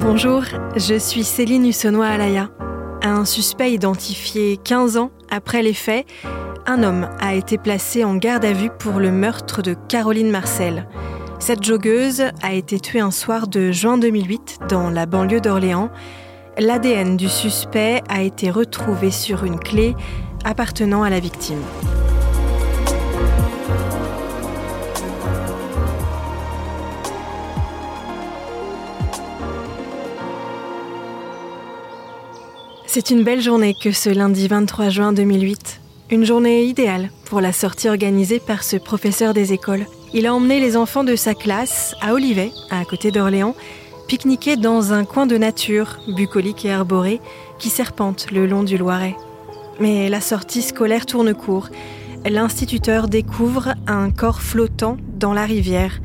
Bonjour, 0.00 0.42
je 0.76 0.98
suis 0.98 1.24
Céline 1.24 1.66
Hussonnois-Alaya. 1.66 2.48
Un 3.02 3.26
suspect 3.26 3.72
identifié 3.72 4.56
15 4.56 4.96
ans 4.96 5.10
après 5.30 5.62
les 5.62 5.74
faits, 5.74 6.06
un 6.66 6.82
homme 6.82 7.10
a 7.20 7.34
été 7.34 7.58
placé 7.58 8.02
en 8.02 8.16
garde 8.16 8.46
à 8.46 8.54
vue 8.54 8.70
pour 8.78 8.98
le 8.98 9.10
meurtre 9.10 9.60
de 9.60 9.74
Caroline 9.74 10.30
Marcel. 10.30 10.88
Cette 11.38 11.62
joggeuse 11.62 12.24
a 12.42 12.54
été 12.54 12.80
tuée 12.80 13.00
un 13.00 13.10
soir 13.10 13.46
de 13.46 13.72
juin 13.72 13.98
2008 13.98 14.60
dans 14.70 14.88
la 14.88 15.04
banlieue 15.04 15.42
d'Orléans. 15.42 15.90
L'ADN 16.58 17.18
du 17.18 17.28
suspect 17.28 18.02
a 18.08 18.22
été 18.22 18.50
retrouvé 18.50 19.10
sur 19.10 19.44
une 19.44 19.58
clé 19.58 19.94
appartenant 20.44 21.02
à 21.02 21.10
la 21.10 21.20
victime. 21.20 21.60
C'est 32.92 33.10
une 33.10 33.22
belle 33.22 33.40
journée 33.40 33.76
que 33.80 33.92
ce 33.92 34.10
lundi 34.10 34.48
23 34.48 34.88
juin 34.88 35.12
2008. 35.12 35.80
Une 36.10 36.24
journée 36.24 36.64
idéale 36.64 37.10
pour 37.24 37.40
la 37.40 37.52
sortie 37.52 37.88
organisée 37.88 38.40
par 38.40 38.64
ce 38.64 38.76
professeur 38.76 39.32
des 39.32 39.52
écoles. 39.52 39.86
Il 40.12 40.26
a 40.26 40.34
emmené 40.34 40.58
les 40.58 40.76
enfants 40.76 41.04
de 41.04 41.14
sa 41.14 41.34
classe 41.34 41.94
à 42.00 42.14
Olivet, 42.14 42.50
à 42.68 42.84
côté 42.84 43.12
d'Orléans, 43.12 43.54
pique-niquer 44.08 44.56
dans 44.56 44.92
un 44.92 45.04
coin 45.04 45.26
de 45.26 45.38
nature, 45.38 46.00
bucolique 46.16 46.64
et 46.64 46.72
arboré, 46.72 47.20
qui 47.60 47.68
serpente 47.68 48.32
le 48.32 48.44
long 48.44 48.64
du 48.64 48.76
Loiret. 48.76 49.14
Mais 49.78 50.08
la 50.08 50.20
sortie 50.20 50.60
scolaire 50.60 51.06
tourne 51.06 51.32
court. 51.32 51.68
L'instituteur 52.28 53.06
découvre 53.06 53.74
un 53.86 54.10
corps 54.10 54.42
flottant 54.42 54.96
dans 55.16 55.32
la 55.32 55.44
rivière. 55.44 56.00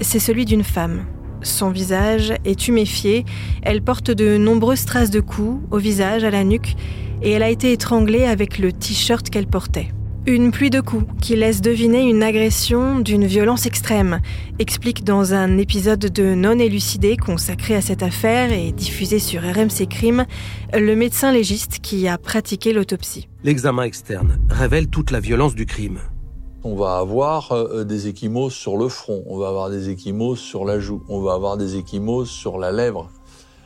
C'est 0.00 0.20
celui 0.20 0.44
d'une 0.44 0.62
femme, 0.62 1.06
son 1.42 1.70
visage 1.70 2.34
est 2.44 2.58
tuméfié, 2.58 3.24
elle 3.62 3.82
porte 3.82 4.10
de 4.10 4.36
nombreuses 4.36 4.84
traces 4.84 5.10
de 5.10 5.20
coups 5.20 5.60
au 5.70 5.78
visage, 5.78 6.24
à 6.24 6.30
la 6.30 6.44
nuque, 6.44 6.76
et 7.22 7.30
elle 7.32 7.42
a 7.42 7.50
été 7.50 7.72
étranglée 7.72 8.24
avec 8.24 8.58
le 8.58 8.72
t-shirt 8.72 9.28
qu'elle 9.30 9.46
portait. 9.46 9.88
Une 10.26 10.50
pluie 10.50 10.68
de 10.68 10.80
coups 10.80 11.06
qui 11.22 11.34
laisse 11.34 11.62
deviner 11.62 12.02
une 12.02 12.22
agression 12.22 12.98
d'une 12.98 13.24
violence 13.24 13.64
extrême, 13.64 14.20
explique 14.58 15.02
dans 15.02 15.32
un 15.32 15.56
épisode 15.56 15.98
de 15.98 16.34
Non 16.34 16.58
élucidé 16.58 17.16
consacré 17.16 17.74
à 17.74 17.80
cette 17.80 18.02
affaire 18.02 18.52
et 18.52 18.70
diffusé 18.70 19.18
sur 19.18 19.40
RMC 19.40 19.88
Crime 19.88 20.26
le 20.74 20.94
médecin 20.94 21.32
légiste 21.32 21.78
qui 21.80 22.06
a 22.06 22.18
pratiqué 22.18 22.74
l'autopsie. 22.74 23.28
L'examen 23.44 23.84
externe 23.84 24.38
révèle 24.50 24.88
toute 24.88 25.10
la 25.10 25.20
violence 25.20 25.54
du 25.54 25.64
crime. 25.64 25.98
On 26.62 26.74
va 26.74 26.98
avoir 26.98 27.52
euh, 27.52 27.84
des 27.84 28.08
échymoses 28.08 28.52
sur 28.52 28.76
le 28.76 28.88
front, 28.88 29.24
on 29.26 29.38
va 29.38 29.48
avoir 29.48 29.70
des 29.70 29.88
échymoses 29.88 30.40
sur 30.40 30.66
la 30.66 30.78
joue, 30.78 31.02
on 31.08 31.22
va 31.22 31.32
avoir 31.32 31.56
des 31.56 31.76
échymoses 31.76 32.28
sur 32.28 32.58
la 32.58 32.70
lèvre. 32.70 33.08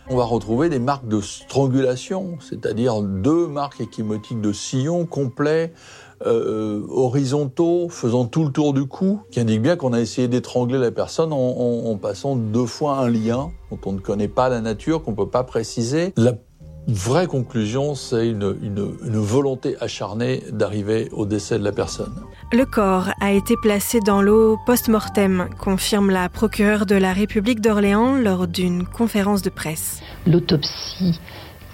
On 0.09 0.17
va 0.17 0.25
retrouver 0.25 0.69
des 0.69 0.79
marques 0.79 1.09
de 1.09 1.21
strangulation, 1.21 2.37
c'est-à-dire 2.39 3.03
deux 3.03 3.49
marques 3.49 3.81
échymotiques 3.81 4.41
de 4.41 4.53
sillon 4.53 5.07
complets, 5.07 5.73
euh, 6.25 6.87
horizontaux, 6.89 7.89
faisant 7.89 8.27
tout 8.27 8.45
le 8.45 8.53
tour 8.53 8.75
du 8.75 8.87
cou, 8.87 9.23
qui 9.33 9.41
indiquent 9.41 9.63
bien 9.63 9.77
qu'on 9.77 9.93
a 9.93 10.01
essayé 10.01 10.29
d'étrangler 10.29 10.79
la 10.79 10.93
personne 10.93 11.33
en, 11.33 11.37
en, 11.37 11.97
passant 11.97 12.37
deux 12.37 12.67
fois 12.67 12.99
un 12.99 13.09
lien 13.09 13.51
dont 13.71 13.79
on 13.87 13.93
ne 13.93 13.99
connaît 13.99 14.29
pas 14.29 14.49
la 14.49 14.61
nature, 14.61 15.03
qu'on 15.03 15.13
ne 15.13 15.17
peut 15.17 15.31
pas 15.31 15.43
préciser. 15.43 16.13
Vraie 16.89 17.27
conclusion, 17.27 17.95
c'est 17.95 18.29
une, 18.29 18.57
une, 18.63 19.17
volonté 19.17 19.77
acharnée 19.81 20.43
d'arriver 20.53 21.09
au 21.13 21.27
décès 21.27 21.59
de 21.59 21.65
la 21.65 21.73
personne. 21.73 22.15
Le 22.53 22.65
corps 22.65 23.11
a 23.21 23.33
été 23.33 23.55
placé 23.63 24.01
dans 24.01 24.21
l'eau 24.21 24.59
post-mortem, 24.67 25.49
confirme 25.59 26.11
la 26.11 26.29
procureure 26.29 26.87
de 26.87 26.95
la 26.95 27.13
République 27.13 27.61
d'Orléans 27.61 28.17
lors 28.17 28.47
d'une 28.47 28.85
conférence 28.85 29.43
de 29.43 29.51
presse. 29.51 30.01
L'autopsie 30.27 31.21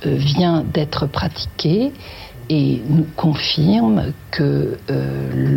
euh, 0.07 0.15
vient 0.17 0.63
d'être 0.63 1.07
pratiquée 1.07 1.93
et 2.51 2.83
nous 2.89 3.07
confirme 3.17 4.13
que 4.33 4.77
euh, 4.91 5.55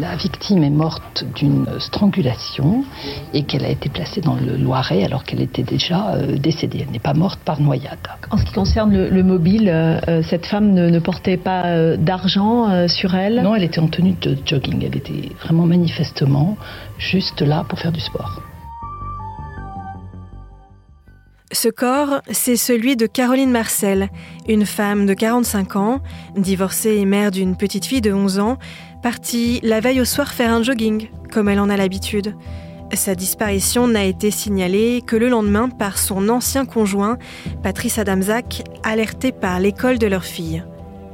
la 0.00 0.16
victime 0.16 0.64
est 0.64 0.70
morte 0.70 1.24
d'une 1.36 1.66
strangulation 1.78 2.84
et 3.32 3.44
qu'elle 3.44 3.64
a 3.64 3.68
été 3.68 3.88
placée 3.88 4.20
dans 4.20 4.34
le 4.34 4.56
Loiret 4.56 5.04
alors 5.04 5.22
qu'elle 5.22 5.40
était 5.40 5.62
déjà 5.62 6.16
euh, 6.16 6.36
décédée. 6.36 6.80
Elle 6.84 6.90
n'est 6.90 6.98
pas 6.98 7.14
morte 7.14 7.38
par 7.44 7.60
noyade. 7.60 8.08
En 8.30 8.36
ce 8.36 8.44
qui 8.44 8.52
concerne 8.52 8.92
le, 8.92 9.22
mobile, 9.22 9.68
euh, 9.68 10.22
cette 10.24 10.46
femme 10.46 10.74
ne, 10.74 10.98
portait 10.98 11.36
pas 11.36 11.96
d'argent 11.96 12.88
sur 12.88 13.14
elle? 13.14 13.40
Non, 13.42 13.54
elle 13.54 13.62
était 13.62 13.80
en 13.80 13.88
tenue 13.88 14.16
de 14.20 14.36
jogging. 14.44 14.84
Elle 14.84 14.96
était 14.96 15.30
vraiment 15.42 15.66
manifestement 15.66 16.56
juste 16.98 17.40
là 17.40 17.64
pour 17.68 17.78
faire 17.78 17.92
du 17.92 18.00
sport. 18.00 18.42
Ce 21.54 21.68
corps, 21.68 22.20
c'est 22.32 22.56
celui 22.56 22.96
de 22.96 23.06
Caroline 23.06 23.52
Marcel, 23.52 24.08
une 24.48 24.66
femme 24.66 25.06
de 25.06 25.14
45 25.14 25.76
ans, 25.76 26.00
divorcée 26.36 26.96
et 26.96 27.04
mère 27.04 27.30
d'une 27.30 27.56
petite 27.56 27.84
fille 27.84 28.00
de 28.00 28.12
11 28.12 28.40
ans, 28.40 28.58
partie 29.04 29.60
la 29.62 29.78
veille 29.78 30.00
au 30.00 30.04
soir 30.04 30.32
faire 30.32 30.52
un 30.52 30.64
jogging, 30.64 31.10
comme 31.32 31.48
elle 31.48 31.60
en 31.60 31.70
a 31.70 31.76
l'habitude. 31.76 32.34
Sa 32.92 33.14
disparition 33.14 33.86
n'a 33.86 34.02
été 34.02 34.32
signalée 34.32 35.00
que 35.06 35.14
le 35.14 35.28
lendemain 35.28 35.68
par 35.68 35.96
son 35.96 36.28
ancien 36.28 36.66
conjoint, 36.66 37.18
Patrice 37.62 37.98
Adamzac, 37.98 38.64
alerté 38.82 39.30
par 39.30 39.60
l'école 39.60 39.98
de 39.98 40.08
leur 40.08 40.24
fille. 40.24 40.64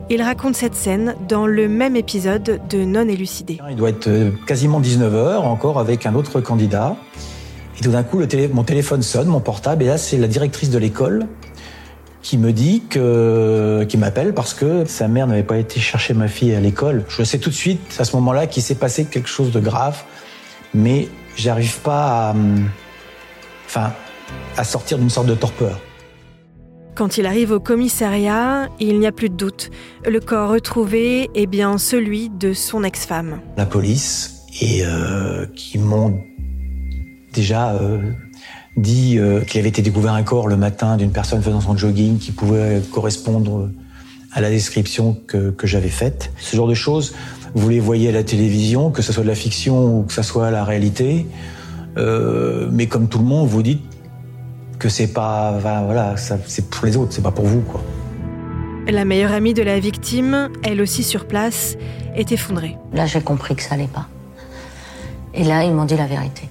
Il 0.08 0.22
raconte 0.22 0.56
cette 0.56 0.74
scène 0.74 1.16
dans 1.28 1.46
le 1.46 1.68
même 1.68 1.96
épisode 1.96 2.62
de 2.66 2.84
Non 2.84 3.06
élucidé. 3.06 3.58
Il 3.68 3.76
doit 3.76 3.90
être 3.90 4.08
euh, 4.08 4.30
quasiment 4.46 4.80
19h, 4.80 5.36
encore 5.36 5.78
avec 5.78 6.06
un 6.06 6.14
autre 6.14 6.40
candidat. 6.40 6.96
Et 7.80 7.82
tout 7.82 7.92
d'un 7.92 8.02
coup, 8.02 8.20
mon 8.52 8.62
téléphone 8.62 9.00
sonne, 9.00 9.28
mon 9.28 9.40
portable, 9.40 9.82
et 9.82 9.86
là, 9.86 9.96
c'est 9.96 10.18
la 10.18 10.28
directrice 10.28 10.68
de 10.68 10.76
l'école 10.76 11.26
qui 12.20 12.36
me 12.36 12.52
dit 12.52 12.82
que, 12.90 13.86
qui 13.88 13.96
m'appelle 13.96 14.34
parce 14.34 14.52
que 14.52 14.84
sa 14.84 15.08
mère 15.08 15.26
n'avait 15.26 15.42
pas 15.42 15.56
été 15.56 15.80
chercher 15.80 16.12
ma 16.12 16.28
fille 16.28 16.54
à 16.54 16.60
l'école. 16.60 17.06
Je 17.08 17.22
sais 17.22 17.38
tout 17.38 17.48
de 17.48 17.54
suite, 17.54 17.80
à 17.98 18.04
ce 18.04 18.14
moment-là, 18.16 18.46
qu'il 18.46 18.62
s'est 18.62 18.74
passé 18.74 19.06
quelque 19.06 19.30
chose 19.30 19.50
de 19.50 19.60
grave, 19.60 20.02
mais 20.74 21.08
j'arrive 21.36 21.80
pas 21.80 22.30
à, 22.30 22.34
enfin, 23.64 23.94
à 24.58 24.64
sortir 24.64 24.98
d'une 24.98 25.08
sorte 25.08 25.28
de 25.28 25.34
torpeur. 25.34 25.80
Quand 26.94 27.16
il 27.16 27.24
arrive 27.24 27.50
au 27.50 27.60
commissariat, 27.60 28.68
il 28.78 28.98
n'y 28.98 29.06
a 29.06 29.12
plus 29.12 29.30
de 29.30 29.36
doute. 29.36 29.70
Le 30.06 30.20
corps 30.20 30.50
retrouvé 30.50 31.30
est 31.34 31.46
bien 31.46 31.78
celui 31.78 32.28
de 32.28 32.52
son 32.52 32.84
ex-femme. 32.84 33.40
La 33.56 33.64
police, 33.64 34.44
et 34.60 34.84
euh, 34.84 35.46
qui 35.56 35.78
m'ont 35.78 36.20
déjà 37.32 37.72
euh, 37.72 37.98
dit 38.76 39.18
euh, 39.18 39.40
qu'il 39.40 39.60
avait 39.60 39.68
été 39.68 39.82
découvert 39.82 40.12
un 40.14 40.22
corps 40.22 40.48
le 40.48 40.56
matin 40.56 40.96
d'une 40.96 41.12
personne 41.12 41.42
faisant 41.42 41.60
son 41.60 41.76
jogging 41.76 42.18
qui 42.18 42.32
pouvait 42.32 42.82
correspondre 42.92 43.68
à 44.32 44.40
la 44.40 44.50
description 44.50 45.16
que, 45.26 45.50
que 45.50 45.66
j'avais 45.66 45.88
faite. 45.88 46.32
Ce 46.38 46.56
genre 46.56 46.68
de 46.68 46.74
choses, 46.74 47.14
vous 47.54 47.68
les 47.68 47.80
voyez 47.80 48.08
à 48.08 48.12
la 48.12 48.22
télévision, 48.22 48.90
que 48.90 49.02
ce 49.02 49.12
soit 49.12 49.24
de 49.24 49.28
la 49.28 49.34
fiction 49.34 49.98
ou 49.98 50.02
que 50.04 50.12
ce 50.12 50.22
soit 50.22 50.50
la 50.50 50.64
réalité. 50.64 51.26
Euh, 51.96 52.68
mais 52.70 52.86
comme 52.86 53.08
tout 53.08 53.18
le 53.18 53.24
monde, 53.24 53.48
vous 53.48 53.62
dites 53.62 53.82
que 54.78 54.88
c'est 54.88 55.12
pas, 55.12 55.58
voilà, 55.58 56.14
c'est 56.16 56.70
pour 56.70 56.86
les 56.86 56.96
autres, 56.96 57.12
c'est 57.12 57.22
pas 57.22 57.32
pour 57.32 57.44
vous, 57.44 57.60
quoi. 57.60 57.82
La 58.88 59.04
meilleure 59.04 59.32
amie 59.32 59.52
de 59.52 59.62
la 59.62 59.78
victime, 59.78 60.48
elle 60.62 60.80
aussi 60.80 61.02
sur 61.02 61.26
place, 61.26 61.76
est 62.16 62.32
effondrée. 62.32 62.76
Là, 62.92 63.06
j'ai 63.06 63.20
compris 63.20 63.54
que 63.54 63.62
ça 63.62 63.74
allait 63.74 63.86
pas. 63.86 64.08
Et 65.34 65.44
là, 65.44 65.64
ils 65.64 65.72
m'ont 65.72 65.84
dit 65.84 65.96
la 65.96 66.06
vérité. 66.06 66.48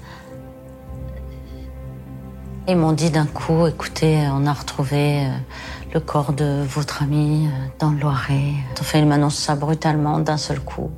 Ils 2.69 2.77
m'ont 2.77 2.91
dit 2.91 3.09
d'un 3.09 3.25
coup, 3.25 3.65
écoutez, 3.65 4.29
on 4.31 4.45
a 4.45 4.53
retrouvé 4.53 5.25
euh, 5.25 5.29
le 5.91 5.99
corps 5.99 6.33
de 6.33 6.63
votre 6.69 7.01
ami 7.01 7.47
euh, 7.47 7.49
dans 7.79 7.89
le 7.89 7.97
Loiret. 7.99 8.53
Enfin, 8.79 8.99
ils 8.99 9.07
m'annoncent 9.07 9.41
ça 9.41 9.55
brutalement, 9.55 10.19
d'un 10.19 10.37
seul 10.37 10.59
coup. 10.59 10.91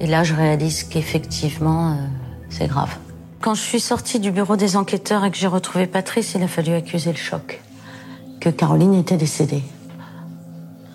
Et 0.00 0.08
là, 0.08 0.24
je 0.24 0.34
réalise 0.34 0.82
qu'effectivement, 0.82 1.92
euh, 1.92 1.94
c'est 2.50 2.66
grave. 2.66 2.90
Quand 3.40 3.54
je 3.54 3.60
suis 3.60 3.78
sortie 3.78 4.18
du 4.18 4.32
bureau 4.32 4.56
des 4.56 4.76
enquêteurs 4.76 5.24
et 5.24 5.30
que 5.30 5.36
j'ai 5.36 5.46
retrouvé 5.46 5.86
Patrice, 5.86 6.34
il 6.34 6.42
a 6.42 6.48
fallu 6.48 6.72
accuser 6.72 7.12
le 7.12 7.18
choc. 7.18 7.62
Que 8.40 8.48
Caroline 8.48 8.94
était 8.94 9.16
décédée. 9.16 9.62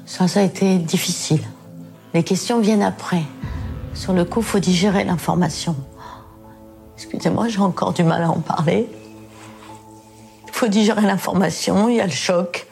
Ça, 0.06 0.28
ça 0.28 0.42
a 0.42 0.44
été 0.44 0.78
difficile. 0.78 1.42
Les 2.14 2.24
questions 2.24 2.60
viennent 2.60 2.84
après. 2.84 3.24
Sur 3.94 4.12
le 4.12 4.26
coup, 4.26 4.42
faut 4.42 4.60
digérer 4.60 5.06
l'information. 5.06 5.78
Excusez-moi, 6.98 7.48
j'ai 7.48 7.62
encore 7.62 7.94
du 7.94 8.04
mal 8.04 8.24
à 8.24 8.30
en 8.30 8.42
parler 8.42 8.90
faut 10.60 10.68
digérer 10.68 11.04
l'information, 11.04 11.88
il 11.88 11.96
y 11.96 12.02
a 12.02 12.06
le 12.06 12.12
choc. 12.12 12.68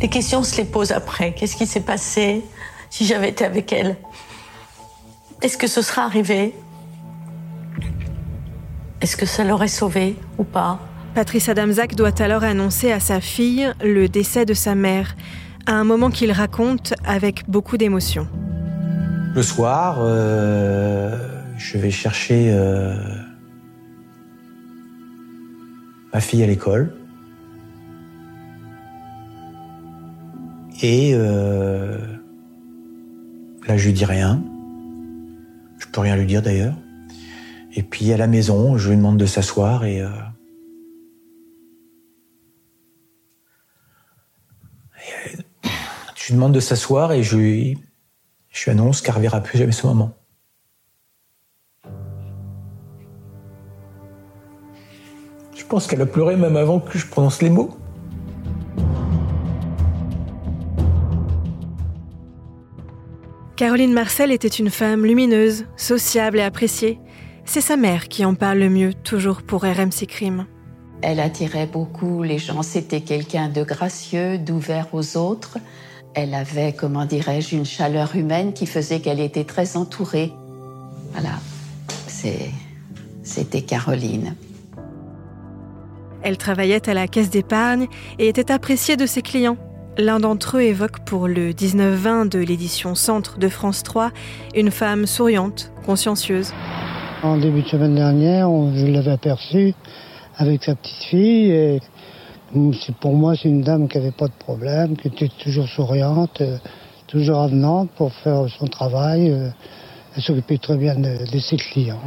Les 0.00 0.08
questions, 0.08 0.38
on 0.38 0.44
se 0.44 0.56
les 0.58 0.64
pose 0.64 0.92
après. 0.92 1.32
Qu'est-ce 1.32 1.56
qui 1.56 1.66
s'est 1.66 1.80
passé 1.80 2.44
si 2.88 3.04
j'avais 3.04 3.30
été 3.30 3.44
avec 3.44 3.72
elle? 3.72 3.96
Est-ce 5.42 5.58
que 5.58 5.66
ce 5.66 5.82
serait 5.82 6.02
arrivé? 6.02 6.54
Est-ce 9.00 9.16
que 9.16 9.26
ça 9.26 9.42
l'aurait 9.42 9.66
sauvé 9.66 10.14
ou 10.38 10.44
pas? 10.44 10.78
Patrice 11.16 11.48
Adamzac 11.48 11.96
doit 11.96 12.22
alors 12.22 12.44
annoncer 12.44 12.92
à 12.92 13.00
sa 13.00 13.20
fille 13.20 13.72
le 13.82 14.08
décès 14.08 14.44
de 14.44 14.54
sa 14.54 14.76
mère, 14.76 15.16
à 15.66 15.72
un 15.72 15.82
moment 15.82 16.10
qu'il 16.10 16.30
raconte 16.30 16.94
avec 17.04 17.50
beaucoup 17.50 17.76
d'émotion. 17.76 18.28
Le 19.34 19.42
soir, 19.42 19.98
euh, 19.98 21.18
je 21.56 21.76
vais 21.76 21.90
chercher 21.90 22.52
euh, 22.52 22.94
ma 26.14 26.20
fille 26.20 26.44
à 26.44 26.46
l'école. 26.46 26.94
Et 30.80 31.12
euh, 31.14 31.98
là, 33.66 33.76
je 33.76 33.86
lui 33.86 33.92
dis 33.92 34.04
rien. 34.04 34.42
Je 35.78 35.86
peux 35.88 36.00
rien 36.00 36.16
lui 36.16 36.26
dire 36.26 36.40
d'ailleurs. 36.40 36.76
Et 37.72 37.82
puis 37.82 38.12
à 38.12 38.16
la 38.16 38.28
maison, 38.28 38.78
je 38.78 38.90
lui 38.90 38.96
demande 38.96 39.18
de 39.18 39.26
s'asseoir 39.26 39.84
et, 39.84 40.00
euh, 40.00 40.08
euh 44.96 45.42
je 46.14 46.28
lui 46.28 46.34
demande 46.34 46.54
de 46.54 46.60
s'asseoir 46.60 47.12
et 47.12 47.24
je 47.24 47.36
lui, 47.36 47.78
je 48.50 48.64
lui 48.64 48.70
annonce 48.70 49.02
qu'elle 49.02 49.14
ne 49.14 49.18
reverra 49.18 49.40
plus 49.40 49.58
jamais 49.58 49.72
ce 49.72 49.86
moment. 49.86 50.16
Pense 55.74 55.88
qu'elle 55.88 56.02
a 56.02 56.06
pleuré 56.06 56.36
même 56.36 56.56
avant 56.56 56.78
que 56.78 56.96
je 56.96 57.04
prononce 57.04 57.42
les 57.42 57.50
mots. 57.50 57.70
Caroline 63.56 63.92
Marcel 63.92 64.30
était 64.30 64.46
une 64.46 64.70
femme 64.70 65.04
lumineuse, 65.04 65.64
sociable 65.76 66.38
et 66.38 66.42
appréciée. 66.42 67.00
C'est 67.44 67.60
sa 67.60 67.76
mère 67.76 68.06
qui 68.06 68.24
en 68.24 68.36
parle 68.36 68.58
le 68.58 68.70
mieux, 68.70 68.94
toujours 68.94 69.42
pour 69.42 69.62
RMC 69.62 70.06
Crime. 70.06 70.46
Elle 71.02 71.18
attirait 71.18 71.66
beaucoup 71.66 72.22
les 72.22 72.38
gens. 72.38 72.62
C'était 72.62 73.00
quelqu'un 73.00 73.48
de 73.48 73.64
gracieux, 73.64 74.38
d'ouvert 74.38 74.86
aux 74.92 75.16
autres. 75.16 75.58
Elle 76.14 76.34
avait, 76.34 76.72
comment 76.72 77.04
dirais-je, 77.04 77.56
une 77.56 77.64
chaleur 77.64 78.14
humaine 78.14 78.52
qui 78.52 78.66
faisait 78.66 79.00
qu'elle 79.00 79.18
était 79.18 79.42
très 79.42 79.76
entourée. 79.76 80.32
Voilà, 81.10 81.40
c'était 83.24 83.62
Caroline. 83.62 84.36
Elle 86.24 86.38
travaillait 86.38 86.88
à 86.88 86.94
la 86.94 87.06
caisse 87.06 87.28
d'épargne 87.28 87.86
et 88.18 88.28
était 88.28 88.50
appréciée 88.50 88.96
de 88.96 89.04
ses 89.04 89.20
clients. 89.20 89.58
L'un 89.98 90.18
d'entre 90.18 90.56
eux 90.56 90.62
évoque 90.62 91.00
pour 91.04 91.28
le 91.28 91.52
19-20 91.52 92.30
de 92.30 92.38
l'édition 92.38 92.94
Centre 92.94 93.38
de 93.38 93.48
France 93.48 93.82
3 93.82 94.10
une 94.56 94.70
femme 94.70 95.06
souriante, 95.06 95.70
consciencieuse. 95.84 96.52
En 97.22 97.36
début 97.36 97.62
de 97.62 97.68
semaine 97.68 97.94
dernière, 97.94 98.48
je 98.74 98.86
l'avais 98.86 99.12
aperçue 99.12 99.74
avec 100.36 100.64
sa 100.64 100.74
petite 100.74 101.04
fille 101.04 101.50
et 101.50 101.80
pour 103.00 103.14
moi, 103.14 103.34
c'est 103.36 103.48
une 103.48 103.62
dame 103.62 103.88
qui 103.88 103.98
n'avait 103.98 104.12
pas 104.12 104.28
de 104.28 104.38
problème, 104.38 104.96
qui 104.96 105.08
était 105.08 105.28
toujours 105.42 105.68
souriante, 105.68 106.40
euh, 106.40 106.56
toujours 107.06 107.40
avenante 107.40 107.90
pour 107.96 108.12
faire 108.12 108.46
son 108.58 108.66
travail. 108.66 109.30
Euh, 109.30 109.48
elle 110.16 110.22
s'occupait 110.22 110.58
très 110.58 110.76
bien 110.76 110.94
de, 110.94 111.38
ses 111.38 111.56
clients. 111.56 112.00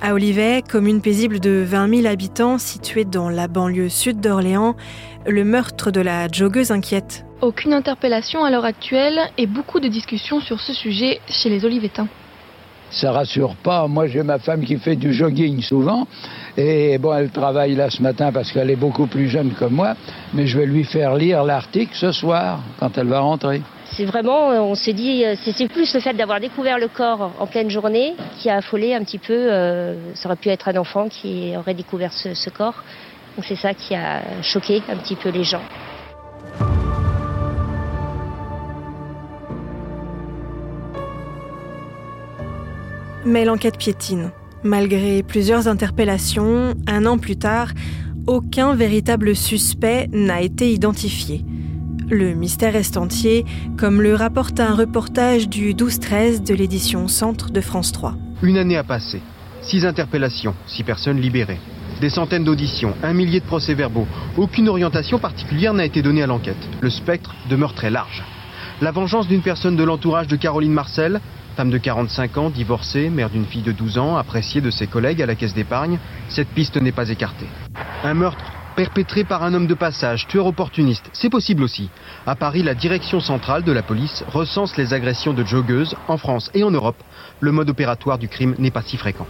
À 0.00 0.14
Olivet, 0.14 0.62
commune 0.62 1.00
paisible 1.00 1.40
de 1.40 1.64
20 1.66 2.02
000 2.02 2.06
habitants 2.06 2.58
située 2.58 3.04
dans 3.04 3.28
la 3.28 3.48
banlieue 3.48 3.88
sud 3.88 4.20
d'Orléans, 4.20 4.76
le 5.26 5.44
meurtre 5.44 5.90
de 5.90 6.00
la 6.00 6.28
joggeuse 6.28 6.70
inquiète. 6.70 7.24
Aucune 7.40 7.72
interpellation 7.72 8.44
à 8.44 8.50
l'heure 8.50 8.64
actuelle 8.64 9.18
et 9.38 9.46
beaucoup 9.46 9.80
de 9.80 9.88
discussions 9.88 10.40
sur 10.40 10.60
ce 10.60 10.72
sujet 10.72 11.20
chez 11.28 11.48
les 11.48 11.64
Olivetins 11.64 12.08
ça 12.90 13.12
rassure 13.12 13.54
pas. 13.56 13.86
Moi, 13.86 14.06
j'ai 14.06 14.22
ma 14.22 14.38
femme 14.38 14.64
qui 14.64 14.78
fait 14.78 14.96
du 14.96 15.12
jogging 15.12 15.60
souvent. 15.60 16.06
Et 16.56 16.98
bon, 16.98 17.14
elle 17.14 17.30
travaille 17.30 17.74
là 17.74 17.90
ce 17.90 18.02
matin 18.02 18.32
parce 18.32 18.50
qu'elle 18.50 18.70
est 18.70 18.76
beaucoup 18.76 19.06
plus 19.06 19.28
jeune 19.28 19.52
que 19.52 19.66
moi. 19.66 19.94
Mais 20.34 20.46
je 20.46 20.58
vais 20.58 20.66
lui 20.66 20.84
faire 20.84 21.14
lire 21.14 21.44
l'article 21.44 21.94
ce 21.94 22.12
soir, 22.12 22.60
quand 22.80 22.96
elle 22.96 23.08
va 23.08 23.20
rentrer. 23.20 23.60
C'est 23.98 24.04
vraiment, 24.04 24.50
on 24.50 24.76
s'est 24.76 24.92
dit, 24.92 25.24
c'est 25.42 25.66
plus 25.66 25.92
le 25.92 25.98
fait 25.98 26.12
d'avoir 26.12 26.38
découvert 26.38 26.78
le 26.78 26.86
corps 26.86 27.32
en 27.36 27.48
pleine 27.48 27.68
journée 27.68 28.14
qui 28.38 28.48
a 28.48 28.58
affolé 28.58 28.94
un 28.94 29.02
petit 29.02 29.18
peu. 29.18 29.32
Euh, 29.34 30.14
ça 30.14 30.28
aurait 30.28 30.36
pu 30.36 30.50
être 30.50 30.68
un 30.68 30.76
enfant 30.76 31.08
qui 31.08 31.52
aurait 31.56 31.74
découvert 31.74 32.12
ce, 32.12 32.48
corps. 32.48 32.84
C'est 33.42 33.56
ça 33.56 33.74
qui 33.74 33.96
a 33.96 34.22
choqué 34.40 34.84
un 34.88 34.96
petit 34.98 35.16
peu 35.16 35.30
les 35.30 35.42
gens. 35.42 35.62
Mais 43.24 43.44
l'enquête 43.44 43.78
piétine. 43.78 44.30
Malgré 44.62 45.24
plusieurs 45.24 45.66
interpellations, 45.66 46.74
un 46.86 47.04
an 47.04 47.18
plus 47.18 47.36
tard, 47.36 47.72
aucun 48.28 48.76
véritable 48.76 49.34
suspect 49.34 50.06
n'a 50.12 50.40
été 50.40 50.70
identifié. 50.70 51.44
Le 52.10 52.32
mystère 52.32 52.72
reste 52.72 52.96
entier, 52.96 53.44
comme 53.76 54.00
le 54.00 54.14
rapporte 54.14 54.60
un 54.60 54.74
reportage 54.74 55.46
du 55.46 55.74
12-13 55.74 56.42
de 56.42 56.54
l'édition 56.54 57.06
Centre 57.06 57.50
de 57.50 57.60
France 57.60 57.92
3. 57.92 58.14
Une 58.42 58.56
année 58.56 58.78
a 58.78 58.82
passé. 58.84 59.20
Six 59.60 59.84
interpellations, 59.84 60.54
six 60.66 60.84
personnes 60.84 61.20
libérées. 61.20 61.60
Des 62.00 62.08
centaines 62.08 62.44
d'auditions, 62.44 62.94
un 63.02 63.12
millier 63.12 63.40
de 63.40 63.44
procès-verbaux. 63.44 64.06
Aucune 64.38 64.70
orientation 64.70 65.18
particulière 65.18 65.74
n'a 65.74 65.84
été 65.84 66.00
donnée 66.00 66.22
à 66.22 66.26
l'enquête. 66.26 66.56
Le 66.80 66.88
spectre 66.88 67.34
demeure 67.50 67.74
très 67.74 67.90
large. 67.90 68.22
La 68.80 68.90
vengeance 68.90 69.28
d'une 69.28 69.42
personne 69.42 69.76
de 69.76 69.84
l'entourage 69.84 70.28
de 70.28 70.36
Caroline 70.36 70.72
Marcel, 70.72 71.20
Femme 71.58 71.70
de 71.70 71.78
45 71.78 72.38
ans, 72.38 72.50
divorcée, 72.50 73.10
mère 73.10 73.30
d'une 73.30 73.44
fille 73.44 73.62
de 73.62 73.72
12 73.72 73.98
ans, 73.98 74.16
appréciée 74.16 74.60
de 74.60 74.70
ses 74.70 74.86
collègues 74.86 75.20
à 75.20 75.26
la 75.26 75.34
caisse 75.34 75.54
d'épargne, 75.54 75.98
cette 76.28 76.46
piste 76.50 76.80
n'est 76.80 76.92
pas 76.92 77.08
écartée. 77.08 77.48
Un 78.04 78.14
meurtre 78.14 78.44
perpétré 78.78 79.24
par 79.24 79.42
un 79.42 79.54
homme 79.54 79.66
de 79.66 79.74
passage, 79.74 80.28
tueur 80.28 80.46
opportuniste, 80.46 81.10
c'est 81.12 81.30
possible 81.30 81.64
aussi. 81.64 81.90
À 82.28 82.36
Paris, 82.36 82.62
la 82.62 82.76
direction 82.76 83.18
centrale 83.18 83.64
de 83.64 83.72
la 83.72 83.82
police 83.82 84.22
recense 84.28 84.76
les 84.76 84.94
agressions 84.94 85.32
de 85.32 85.42
joggeuses 85.44 85.96
en 86.06 86.16
France 86.16 86.48
et 86.54 86.62
en 86.62 86.70
Europe. 86.70 87.02
Le 87.40 87.50
mode 87.50 87.70
opératoire 87.70 88.18
du 88.18 88.28
crime 88.28 88.54
n'est 88.56 88.70
pas 88.70 88.82
si 88.82 88.96
fréquent. 88.96 89.26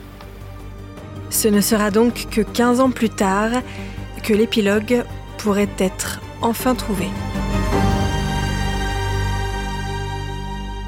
Ce 1.30 1.48
ne 1.48 1.62
sera 1.62 1.90
donc 1.90 2.26
que 2.30 2.42
15 2.42 2.80
ans 2.80 2.90
plus 2.90 3.08
tard 3.08 3.62
que 4.22 4.34
l'épilogue 4.34 5.02
pourrait 5.38 5.70
être 5.78 6.20
enfin 6.42 6.74
trouvé. 6.74 7.06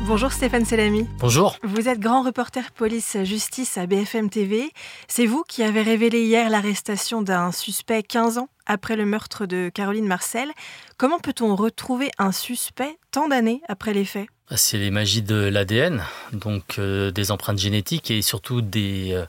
Bonjour 0.06 0.32
Stéphane 0.32 0.64
Selami. 0.64 1.06
Bonjour. 1.19 1.56
Vous 1.62 1.87
êtes 1.87 2.00
grand 2.00 2.23
reporter 2.23 2.73
police-justice 2.73 3.76
à 3.76 3.87
BFM 3.87 4.31
TV. 4.31 4.70
C'est 5.08 5.26
vous 5.26 5.44
qui 5.47 5.62
avez 5.62 5.82
révélé 5.82 6.23
hier 6.23 6.49
l'arrestation 6.49 7.20
d'un 7.20 7.52
suspect 7.52 8.02
15 8.02 8.38
ans 8.38 8.49
après 8.64 8.97
le 8.97 9.05
meurtre 9.05 9.44
de 9.44 9.70
Caroline 9.73 10.06
Marcel. 10.06 10.49
Comment 10.97 11.19
peut-on 11.19 11.55
retrouver 11.55 12.11
un 12.19 12.32
suspect 12.32 12.99
tant 13.11 13.29
d'années 13.29 13.61
après 13.69 13.93
les 13.93 14.06
faits? 14.06 14.26
Ah, 14.49 14.56
c'est 14.56 14.79
les 14.79 14.91
magies 14.91 15.23
de 15.23 15.37
l'ADN, 15.37 16.02
donc 16.32 16.79
euh, 16.79 17.12
des 17.12 17.31
empreintes 17.31 17.58
génétiques 17.58 18.11
et 18.11 18.20
surtout 18.20 18.62
des, 18.62 19.12
euh, 19.12 19.25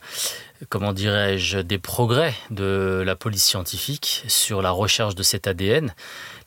comment 0.70 0.94
dirais-je, 0.94 1.60
des 1.60 1.78
progrès 1.78 2.34
de 2.50 3.04
la 3.06 3.16
police 3.16 3.44
scientifique 3.44 4.24
sur 4.28 4.64
la 4.64 4.72
recherche 4.72 5.14
de 5.14 5.22
cet 5.22 5.46
ADN 5.46 5.94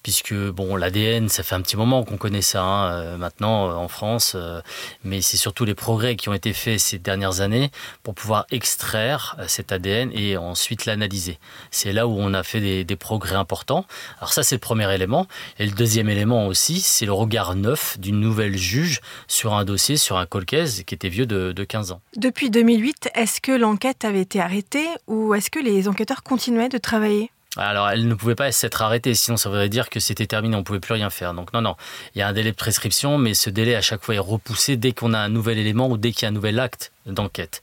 puisque 0.05 0.35
bon, 0.35 0.77
l'ADN, 0.77 1.29
ça 1.31 1.43
fait 1.43 1.55
un 1.55 1.63
petit 1.63 1.79
moment 1.79 2.05
qu'on 2.05 2.19
connaît 2.19 2.43
ça 2.43 2.63
hein, 2.63 2.93
euh, 2.93 3.17
maintenant 3.17 3.71
euh, 3.71 3.73
en 3.73 3.89
France, 3.89 4.35
euh, 4.37 4.61
mais 5.03 5.23
c'est 5.23 5.39
surtout 5.39 5.65
les 5.65 5.75
progrès 5.75 6.15
qui 6.15 6.29
ont 6.29 6.35
été 6.35 6.53
faits 6.53 6.79
ces 6.79 6.99
dernières 6.99 7.41
années 7.41 7.71
pour 8.03 8.15
pouvoir 8.15 8.47
extraire 8.53 9.37
cet 9.49 9.73
ADN 9.73 10.11
et 10.13 10.37
ensuite 10.37 10.85
l'analyser. 10.85 11.39
C'est 11.71 11.93
là 11.93 12.07
où 12.07 12.17
on 12.19 12.35
a 12.35 12.43
fait 12.43 12.85
des, 12.85 12.97
progrès 12.97 13.35
importants. 13.35 13.87
Alors 14.19 14.33
ça, 14.33 14.45
c'est 14.45 14.55
le 14.55 14.61
premier 14.61 14.93
élément. 14.95 15.27
Et 15.59 15.67
le 15.67 15.73
deuxième 15.73 16.09
élément 16.09 16.47
aussi, 16.47 16.81
c'est 16.81 17.07
le 17.07 17.13
regard 17.13 17.57
neuf 17.57 17.99
d'une 17.99 18.21
nouvelle 18.21 18.57
juge 18.57 19.01
sur 19.27 19.55
un 19.55 19.65
dossier, 19.65 19.97
sur 19.97 20.17
un 20.17 20.27
colcaise 20.27 20.85
qui 20.87 20.95
était 20.95 21.09
vieux 21.09 21.27
de, 21.27 21.51
de 21.51 21.65
15 21.65 21.91
ans. 21.93 22.01
Depuis 22.17 22.51
2008, 22.51 23.11
est-ce 23.15 23.41
que 23.41 23.53
l'enquête 23.53 24.05
avait 24.05 24.21
été 24.21 24.41
arrêtée 24.41 24.87
ou 25.09 25.35
est-ce 25.35 25.51
que 25.51 25.59
les 25.59 25.89
enquêteurs 25.89 26.23
continuaient 26.23 26.69
de 26.69 26.79
travailler? 26.79 27.31
Alors, 27.57 27.89
elle 27.89 28.09
ne 28.09 28.15
pouvait 28.15 28.35
pas 28.35 28.51
s'être 28.51 28.83
arrêtée, 28.83 29.15
sinon 29.15 29.37
ça 29.37 29.49
voudrait 29.49 29.69
dire 29.69 29.89
que 29.89 30.01
c'était 30.01 30.27
terminé, 30.27 30.57
on 30.57 30.61
ne 30.61 30.65
pouvait 30.65 30.81
plus 30.81 30.95
rien 30.95 31.09
faire. 31.09 31.35
Donc, 31.35 31.53
non, 31.53 31.61
non, 31.61 31.77
il 32.15 32.19
y 32.19 32.23
a 32.23 32.29
un 32.29 32.33
délai 32.33 32.51
de 32.51 32.57
prescription, 32.57 33.17
mais 33.17 33.35
ce 33.35 33.49
délai 33.49 33.77
à 33.77 33.81
chaque 33.81 34.03
fois 34.03 34.17
est 34.17 34.19
repoussé 34.19 34.77
dès 34.77 34.93
qu'on 34.93 35.13
a 35.13 35.19
un 35.19 35.29
nouvel 35.29 35.59
élément 35.59 35.89
ou 35.89 35.97
dès 35.97 36.11
qu'il 36.11 36.23
y 36.23 36.25
a 36.27 36.29
un 36.29 36.33
nouvel 36.33 36.59
acte 36.59 36.93
d'enquête. 37.07 37.63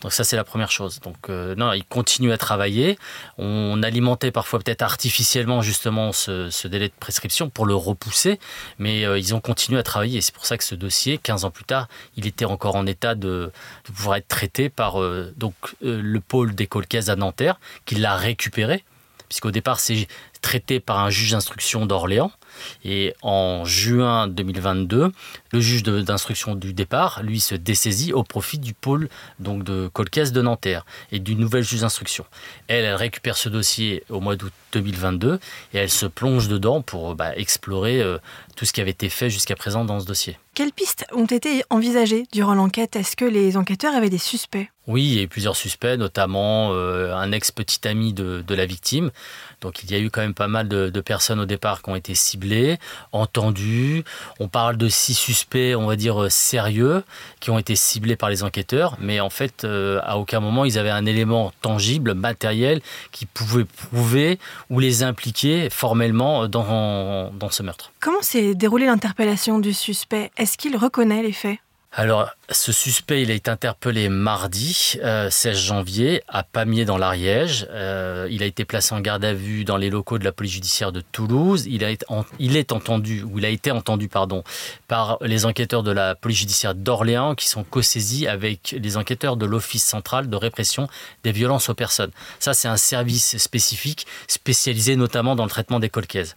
Donc, 0.00 0.12
ça, 0.12 0.22
c'est 0.22 0.36
la 0.36 0.44
première 0.44 0.70
chose. 0.70 1.00
Donc, 1.00 1.16
euh, 1.28 1.56
non, 1.56 1.72
il 1.72 1.84
continue 1.84 2.30
à 2.30 2.38
travailler. 2.38 2.98
On 3.36 3.82
alimentait 3.82 4.30
parfois 4.30 4.60
peut-être 4.60 4.82
artificiellement 4.82 5.60
justement 5.60 6.12
ce, 6.12 6.68
délai 6.68 6.88
de 6.88 6.94
prescription 7.00 7.50
pour 7.50 7.66
le 7.66 7.74
repousser, 7.74 8.38
mais 8.78 9.04
euh, 9.04 9.18
ils 9.18 9.34
ont 9.34 9.40
continué 9.40 9.78
à 9.80 9.82
travailler. 9.82 10.20
C'est 10.20 10.34
pour 10.34 10.46
ça 10.46 10.56
que 10.56 10.64
ce 10.64 10.76
dossier, 10.76 11.18
15 11.18 11.44
ans 11.44 11.50
plus 11.50 11.64
tard, 11.64 11.88
il 12.16 12.26
était 12.26 12.44
encore 12.44 12.76
en 12.76 12.86
état 12.86 13.14
de, 13.16 13.50
pouvoir 13.82 14.16
être 14.16 14.28
traité 14.28 14.68
par 14.68 15.02
euh, 15.02 15.32
donc, 15.36 15.54
le 15.80 16.20
pôle 16.20 16.54
des 16.54 16.68
colcaises 16.68 17.10
à 17.10 17.16
Nanterre, 17.16 17.58
qui 17.86 17.96
l'a 17.96 18.14
récupéré 18.16 18.84
puisqu'au 19.32 19.50
départ 19.50 19.80
c'est 19.80 20.08
traité 20.42 20.78
par 20.78 20.98
un 20.98 21.08
juge 21.08 21.30
d'instruction 21.30 21.86
d'Orléans. 21.86 22.30
Et 22.84 23.14
en 23.22 23.64
juin 23.64 24.28
2022, 24.28 25.10
le 25.52 25.60
juge 25.60 25.82
d'instruction 25.82 26.54
du 26.54 26.72
départ, 26.72 27.22
lui, 27.22 27.40
se 27.40 27.54
dessaisit 27.54 28.12
au 28.12 28.22
profit 28.22 28.58
du 28.58 28.74
pôle 28.74 29.08
donc 29.38 29.64
de 29.64 29.88
Colcaise 29.92 30.32
de 30.32 30.42
Nanterre 30.42 30.84
et 31.10 31.18
du 31.18 31.34
nouvel 31.34 31.62
juge 31.62 31.80
d'instruction. 31.80 32.24
Elle, 32.68 32.84
elle 32.84 32.94
récupère 32.94 33.36
ce 33.36 33.48
dossier 33.48 34.04
au 34.08 34.20
mois 34.20 34.36
d'août 34.36 34.52
2022 34.72 35.38
et 35.74 35.78
elle 35.78 35.90
se 35.90 36.06
plonge 36.06 36.48
dedans 36.48 36.80
pour 36.80 37.14
bah, 37.14 37.36
explorer 37.36 38.00
euh, 38.00 38.18
tout 38.56 38.64
ce 38.64 38.72
qui 38.72 38.80
avait 38.80 38.90
été 38.90 39.08
fait 39.08 39.30
jusqu'à 39.30 39.54
présent 39.54 39.84
dans 39.84 40.00
ce 40.00 40.06
dossier. 40.06 40.38
Quelles 40.54 40.72
pistes 40.72 41.06
ont 41.12 41.26
été 41.26 41.62
envisagées 41.70 42.24
durant 42.32 42.54
l'enquête? 42.54 42.96
Est-ce 42.96 43.16
que 43.16 43.24
les 43.24 43.56
enquêteurs 43.56 43.94
avaient 43.94 44.10
des 44.10 44.18
suspects? 44.18 44.68
Oui, 44.86 45.04
il 45.04 45.14
y 45.14 45.18
a 45.20 45.22
eu 45.22 45.28
plusieurs 45.28 45.56
suspects, 45.56 45.96
notamment 45.96 46.72
euh, 46.72 47.14
un 47.14 47.30
ex-petit 47.32 47.86
ami 47.86 48.12
de, 48.12 48.42
de 48.46 48.54
la 48.54 48.66
victime. 48.66 49.10
Donc 49.60 49.82
il 49.82 49.90
y 49.90 49.94
a 49.94 49.98
eu 49.98 50.10
quand 50.10 50.20
même 50.20 50.34
pas 50.34 50.48
mal 50.48 50.68
de, 50.68 51.00
personnes 51.00 51.40
au 51.40 51.46
départ 51.46 51.82
qui 51.82 51.90
ont 51.90 51.96
été 51.96 52.14
ciblées 52.14 52.32
ciblés, 52.32 52.78
entendus. 53.12 54.04
On 54.40 54.48
parle 54.48 54.76
de 54.76 54.88
six 54.88 55.14
suspects, 55.14 55.41
on 55.54 55.86
va 55.86 55.96
dire, 55.96 56.30
sérieux, 56.30 57.04
qui 57.40 57.50
ont 57.50 57.58
été 57.58 57.76
ciblés 57.76 58.16
par 58.16 58.30
les 58.30 58.42
enquêteurs, 58.42 58.96
mais 59.00 59.20
en 59.20 59.30
fait, 59.30 59.64
à 59.64 60.18
aucun 60.18 60.40
moment, 60.40 60.64
ils 60.64 60.78
avaient 60.78 60.90
un 60.90 61.06
élément 61.06 61.52
tangible, 61.62 62.14
matériel, 62.14 62.80
qui 63.10 63.26
pouvait 63.26 63.64
prouver 63.64 64.38
ou 64.70 64.80
les 64.80 65.02
impliquer 65.02 65.70
formellement 65.70 66.48
dans, 66.48 67.30
dans 67.32 67.50
ce 67.50 67.62
meurtre. 67.62 67.92
Comment 68.00 68.22
s'est 68.22 68.54
déroulée 68.54 68.86
l'interpellation 68.86 69.58
du 69.58 69.72
suspect? 69.72 70.30
Est-ce 70.36 70.56
qu'il 70.58 70.76
reconnaît 70.76 71.22
les 71.22 71.32
faits? 71.32 71.58
Alors, 71.94 72.30
ce 72.50 72.72
suspect, 72.72 73.20
il 73.20 73.30
a 73.30 73.34
été 73.34 73.50
interpellé 73.50 74.08
mardi 74.08 74.72
16 74.72 75.02
euh, 75.02 75.52
janvier 75.52 76.22
à 76.26 76.42
Pamiers 76.42 76.86
dans 76.86 76.96
l'Ariège. 76.96 77.66
Euh, 77.70 78.26
il 78.30 78.42
a 78.42 78.46
été 78.46 78.64
placé 78.64 78.94
en 78.94 79.00
garde 79.00 79.22
à 79.26 79.34
vue 79.34 79.64
dans 79.64 79.76
les 79.76 79.90
locaux 79.90 80.18
de 80.18 80.24
la 80.24 80.32
police 80.32 80.52
judiciaire 80.52 80.90
de 80.90 81.02
Toulouse. 81.02 81.66
Il, 81.68 81.84
a 81.84 81.90
été, 81.90 82.06
est 82.40 82.72
entendu, 82.72 83.22
ou 83.22 83.38
il 83.38 83.44
a 83.44 83.50
été 83.50 83.70
entendu, 83.70 84.08
pardon, 84.08 84.42
par 84.88 85.18
les 85.20 85.44
enquêteurs 85.44 85.82
de 85.82 85.90
la 85.90 86.14
police 86.14 86.38
judiciaire 86.38 86.74
d'Orléans 86.74 87.34
qui 87.34 87.46
sont 87.46 87.62
co-saisis 87.62 88.26
avec 88.26 88.74
les 88.78 88.96
enquêteurs 88.96 89.36
de 89.36 89.44
l'Office 89.44 89.84
central 89.84 90.30
de 90.30 90.36
répression 90.36 90.88
des 91.24 91.32
violences 91.32 91.68
aux 91.68 91.74
personnes. 91.74 92.10
Ça, 92.38 92.54
c'est 92.54 92.68
un 92.68 92.78
service 92.78 93.36
spécifique, 93.36 94.06
spécialisé 94.28 94.96
notamment 94.96 95.36
dans 95.36 95.44
le 95.44 95.50
traitement 95.50 95.78
des 95.78 95.90
colcaises. 95.90 96.36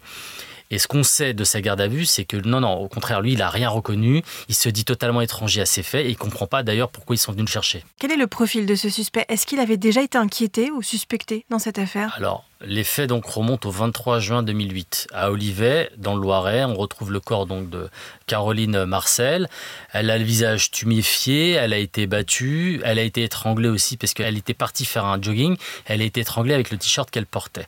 Et 0.71 0.79
ce 0.79 0.87
qu'on 0.87 1.03
sait 1.03 1.33
de 1.33 1.43
sa 1.43 1.61
garde 1.61 1.81
à 1.81 1.87
vue, 1.87 2.05
c'est 2.05 2.25
que 2.25 2.37
non, 2.37 2.59
non, 2.59 2.73
au 2.73 2.87
contraire, 2.87 3.21
lui, 3.21 3.33
il 3.33 3.39
n'a 3.39 3.49
rien 3.49 3.69
reconnu. 3.69 4.23
Il 4.49 4.55
se 4.55 4.69
dit 4.69 4.85
totalement 4.85 5.21
étranger 5.21 5.61
à 5.61 5.65
ses 5.65 5.83
faits 5.83 6.05
et 6.05 6.09
il 6.09 6.13
ne 6.13 6.17
comprend 6.17 6.47
pas 6.47 6.63
d'ailleurs 6.63 6.89
pourquoi 6.89 7.15
ils 7.15 7.19
sont 7.19 7.31
venus 7.31 7.45
le 7.45 7.51
chercher. 7.51 7.83
Quel 7.99 8.11
est 8.11 8.17
le 8.17 8.27
profil 8.27 8.65
de 8.65 8.75
ce 8.75 8.89
suspect? 8.89 9.25
Est-ce 9.29 9.45
qu'il 9.45 9.59
avait 9.59 9.77
déjà 9.77 10.01
été 10.01 10.17
inquiété 10.17 10.71
ou 10.71 10.81
suspecté 10.81 11.45
dans 11.49 11.59
cette 11.59 11.77
affaire? 11.77 12.13
Alors, 12.17 12.45
les 12.61 12.83
faits 12.83 13.09
donc 13.09 13.25
remontent 13.25 13.69
au 13.69 13.71
23 13.71 14.19
juin 14.19 14.43
2008. 14.43 15.07
À 15.13 15.31
Olivet, 15.31 15.91
dans 15.97 16.15
le 16.15 16.21
Loiret, 16.21 16.63
on 16.63 16.75
retrouve 16.75 17.11
le 17.11 17.19
corps 17.19 17.45
donc 17.45 17.69
de 17.69 17.89
Caroline 18.27 18.85
Marcel. 18.85 19.49
Elle 19.91 20.09
a 20.09 20.17
le 20.17 20.23
visage 20.23 20.71
tuméfié, 20.71 21.51
elle 21.51 21.73
a 21.73 21.77
été 21.77 22.07
battue, 22.07 22.81
elle 22.83 22.97
a 22.97 23.03
été 23.03 23.23
étranglée 23.23 23.69
aussi 23.69 23.97
parce 23.97 24.13
qu'elle 24.13 24.37
était 24.37 24.53
partie 24.53 24.85
faire 24.85 25.05
un 25.05 25.21
jogging. 25.21 25.57
Elle 25.85 26.01
a 26.01 26.05
été 26.05 26.21
étranglée 26.21 26.53
avec 26.53 26.71
le 26.71 26.77
t-shirt 26.77 27.11
qu'elle 27.11 27.27
portait. 27.27 27.67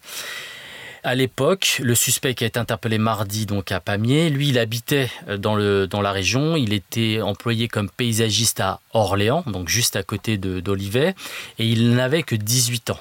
À 1.04 1.16
l'époque, 1.16 1.80
le 1.84 1.96
suspect 1.96 2.34
qui 2.34 2.44
a 2.44 2.48
été 2.48 2.60
interpellé 2.60 2.98
mardi 2.98 3.46
donc 3.46 3.72
à 3.72 3.80
Pamiers, 3.80 4.30
lui, 4.30 4.50
il 4.50 4.60
habitait 4.60 5.10
euh, 5.28 5.38
dans, 5.38 6.02
la 6.02 6.12
région. 6.12 6.56
Il 6.56 6.74
était 6.74 7.22
employé 7.22 7.68
comme 7.68 7.90
paysagiste 7.90 8.60
à 8.60 8.80
Orléans, 8.94 9.44
donc 9.48 9.70
juste 9.70 9.96
à 9.96 10.04
côté 10.04 10.38
d'Olivet, 10.38 11.16
et 11.60 11.68
il 11.68 11.94
n'avait 11.96 12.24
que 12.24 12.36
18 12.36 12.92
ans. 12.92 13.00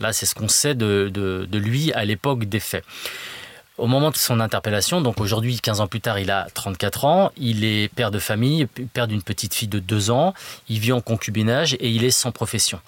Là, 0.00 0.12
c'est 0.12 0.26
ce 0.26 0.34
qu'on 0.34 0.48
sait 0.48 0.74
de 0.74 1.46
lui 1.52 1.92
à 1.92 2.04
l'époque 2.04 2.44
des 2.44 2.60
faits. 2.60 2.84
Au 3.80 3.86
moment 3.86 4.10
de 4.10 4.16
son 4.16 4.40
interpellation, 4.40 5.00
donc 5.00 5.22
aujourd'hui, 5.22 5.58
15 5.58 5.80
ans 5.80 5.86
plus 5.86 6.02
tard, 6.02 6.18
il 6.18 6.30
a 6.30 6.48
34 6.52 7.06
ans, 7.06 7.32
il 7.38 7.64
est 7.64 7.88
père 7.88 8.10
de 8.10 8.18
famille, 8.18 8.66
père 8.66 9.08
d'une 9.08 9.22
petite 9.22 9.54
fille 9.54 9.68
de 9.68 9.78
2 9.78 10.10
ans, 10.10 10.34
il 10.68 10.78
vit 10.80 10.92
en 10.92 11.00
concubinage 11.00 11.72
et 11.80 11.88
il 11.88 12.04
est 12.04 12.10
sans 12.10 12.30
profession. 12.30 12.78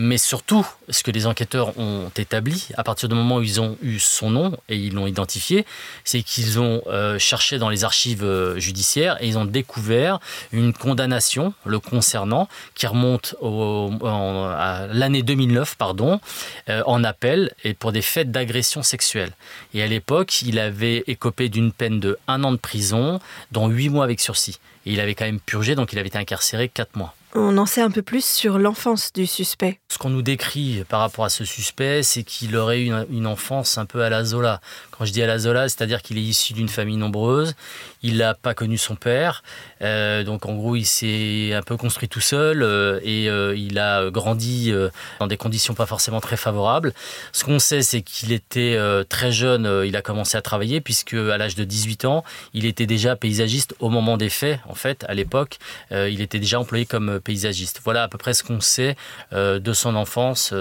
Mais 0.00 0.16
surtout, 0.16 0.64
ce 0.90 1.02
que 1.02 1.10
les 1.10 1.26
enquêteurs 1.26 1.76
ont 1.76 2.12
établi, 2.16 2.68
à 2.76 2.84
partir 2.84 3.08
du 3.08 3.16
moment 3.16 3.38
où 3.38 3.42
ils 3.42 3.60
ont 3.60 3.76
eu 3.82 3.98
son 3.98 4.30
nom 4.30 4.56
et 4.68 4.76
ils 4.76 4.94
l'ont 4.94 5.08
identifié, 5.08 5.66
c'est 6.04 6.22
qu'ils 6.22 6.60
ont 6.60 6.82
euh, 6.86 7.18
cherché 7.18 7.58
dans 7.58 7.68
les 7.68 7.82
archives 7.82 8.22
euh, 8.22 8.60
judiciaires 8.60 9.20
et 9.20 9.26
ils 9.26 9.36
ont 9.38 9.44
découvert 9.44 10.20
une 10.52 10.72
condamnation 10.72 11.52
le 11.64 11.80
concernant 11.80 12.48
qui 12.76 12.86
remonte 12.86 13.34
à 13.42 14.86
l'année 14.92 15.24
2009 15.24 15.76
pardon, 15.76 16.20
euh, 16.68 16.84
en 16.86 17.02
appel 17.02 17.52
et 17.64 17.74
pour 17.74 17.90
des 17.90 18.02
faits 18.02 18.30
d'agression 18.30 18.84
sexuelle. 18.84 19.32
Et 19.74 19.82
à 19.82 19.88
l'époque, 19.88 20.27
il 20.42 20.58
avait 20.58 21.04
écopé 21.06 21.48
d'une 21.48 21.72
peine 21.72 22.00
de 22.00 22.18
un 22.26 22.44
an 22.44 22.52
de 22.52 22.56
prison, 22.56 23.20
dont 23.52 23.68
huit 23.68 23.88
mois 23.88 24.04
avec 24.04 24.20
sursis. 24.20 24.58
Et 24.86 24.92
il 24.92 25.00
avait 25.00 25.14
quand 25.14 25.24
même 25.24 25.40
purgé, 25.40 25.74
donc 25.74 25.92
il 25.92 25.98
avait 25.98 26.08
été 26.08 26.18
incarcéré 26.18 26.68
quatre 26.68 26.96
mois. 26.96 27.14
On 27.34 27.58
en 27.58 27.66
sait 27.66 27.82
un 27.82 27.90
peu 27.90 28.00
plus 28.00 28.24
sur 28.24 28.58
l'enfance 28.58 29.12
du 29.12 29.26
suspect. 29.26 29.78
Ce 29.88 29.98
qu'on 29.98 30.08
nous 30.08 30.22
décrit 30.22 30.84
par 30.88 31.00
rapport 31.00 31.26
à 31.26 31.28
ce 31.28 31.44
suspect, 31.44 32.02
c'est 32.02 32.22
qu'il 32.22 32.56
aurait 32.56 32.80
eu 32.80 32.92
une, 33.10 33.26
enfance 33.26 33.76
un 33.76 33.84
peu 33.84 34.02
à 34.02 34.08
la 34.08 34.24
Zola. 34.24 34.62
Quand 34.98 35.04
je 35.04 35.12
dis 35.12 35.22
à 35.22 35.28
la 35.28 35.38
Zola, 35.38 35.68
c'est-à-dire 35.68 36.02
qu'il 36.02 36.18
est 36.18 36.22
issu 36.22 36.54
d'une 36.54 36.68
famille 36.68 36.96
nombreuse, 36.96 37.54
il 38.02 38.16
n'a 38.16 38.34
pas 38.34 38.52
connu 38.52 38.76
son 38.76 38.96
père, 38.96 39.44
euh, 39.80 40.24
donc 40.24 40.44
en 40.46 40.54
gros 40.54 40.74
il 40.74 40.86
s'est 40.86 41.52
un 41.54 41.62
peu 41.62 41.76
construit 41.76 42.08
tout 42.08 42.20
seul 42.20 42.64
euh, 42.64 42.98
et 43.04 43.28
euh, 43.28 43.54
il 43.56 43.78
a 43.78 44.10
grandi 44.10 44.72
dans 45.20 45.28
des 45.28 45.36
conditions 45.36 45.74
pas 45.74 45.86
forcément 45.86 46.20
très 46.20 46.36
favorables. 46.36 46.92
Ce 47.30 47.44
qu'on 47.44 47.60
sait, 47.60 47.82
c'est 47.82 48.02
qu'il 48.02 48.32
était 48.32 48.76
très 49.08 49.30
jeune, 49.30 49.84
il 49.86 49.94
a 49.94 50.02
commencé 50.02 50.36
à 50.36 50.42
travailler 50.42 50.80
puisque 50.80 51.14
à 51.14 51.38
l'âge 51.38 51.54
de 51.54 51.62
18 51.62 52.04
ans, 52.04 52.24
il 52.52 52.66
était 52.66 52.86
déjà 52.86 53.14
paysagiste 53.14 53.76
au 53.78 53.90
moment 53.90 54.16
des 54.16 54.30
faits. 54.30 54.58
En 54.68 54.74
fait, 54.74 55.04
à 55.08 55.14
l'époque, 55.14 55.58
il 55.92 56.20
était 56.20 56.40
déjà 56.40 56.58
employé 56.58 56.86
comme 56.86 57.20
paysagiste. 57.20 57.80
Voilà 57.84 58.02
à 58.02 58.08
peu 58.08 58.18
près 58.18 58.34
ce 58.34 58.42
qu'on 58.42 58.60
sait 58.60 58.96
de 59.32 59.72
son 59.72 59.94
enfance 59.94 60.52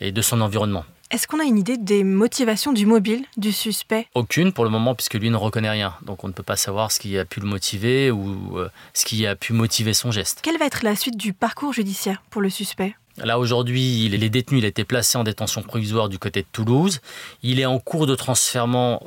et 0.00 0.12
de 0.12 0.22
son 0.22 0.40
environnement. 0.40 0.84
Est-ce 1.10 1.26
qu'on 1.26 1.40
a 1.40 1.44
une 1.44 1.56
idée 1.56 1.78
des 1.78 2.04
motivations 2.04 2.74
du 2.74 2.84
mobile 2.84 3.24
du 3.38 3.50
suspect? 3.50 4.08
Aucune 4.14 4.52
pour 4.52 4.64
le 4.64 4.70
moment, 4.70 4.94
puisque 4.94 5.14
lui 5.14 5.30
ne 5.30 5.36
reconnaît 5.36 5.70
rien. 5.70 5.94
Donc 6.02 6.22
on 6.22 6.28
ne 6.28 6.34
peut 6.34 6.42
pas 6.42 6.56
savoir 6.56 6.92
ce 6.92 7.00
qui 7.00 7.16
a 7.16 7.24
pu 7.24 7.40
le 7.40 7.46
motiver 7.46 8.10
ou 8.10 8.58
euh, 8.58 8.68
ce 8.92 9.06
qui 9.06 9.26
a 9.26 9.34
pu 9.34 9.54
motiver 9.54 9.94
son 9.94 10.10
geste. 10.10 10.40
Quelle 10.42 10.58
va 10.58 10.66
être 10.66 10.84
la 10.84 10.96
suite 10.96 11.16
du 11.16 11.32
parcours 11.32 11.72
judiciaire 11.72 12.22
pour 12.28 12.42
le 12.42 12.50
suspect? 12.50 12.94
Là, 13.24 13.38
aujourd'hui, 13.38 14.04
il 14.04 14.22
est 14.22 14.28
détenu, 14.28 14.58
il 14.58 14.64
a 14.64 14.68
été 14.68 14.84
placé 14.84 15.18
en 15.18 15.24
détention 15.24 15.62
provisoire 15.62 16.08
du 16.08 16.18
côté 16.18 16.42
de 16.42 16.46
Toulouse. 16.52 17.00
Il 17.42 17.60
est 17.60 17.66
en 17.66 17.78
cours 17.78 18.06
de 18.06 18.14
transfert 18.14 18.58